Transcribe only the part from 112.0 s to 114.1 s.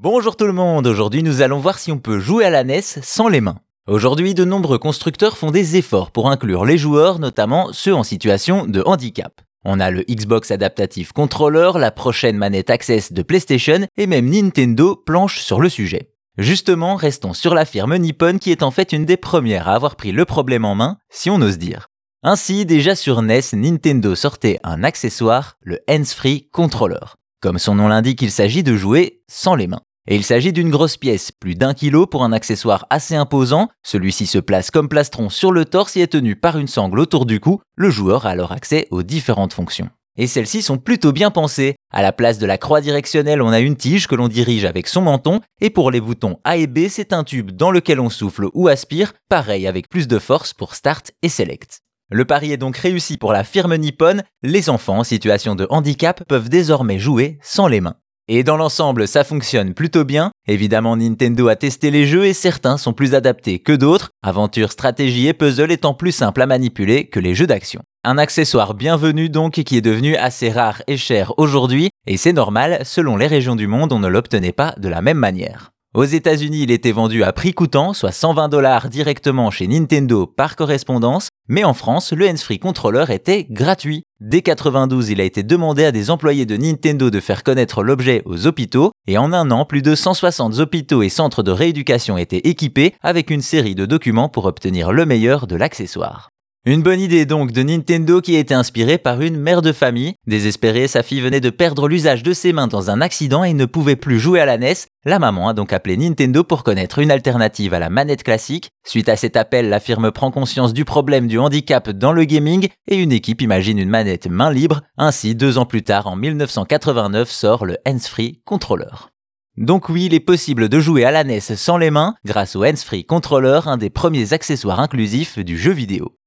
le gaming et une équipe imagine une